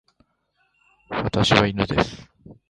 [1.11, 2.27] 私は犬です。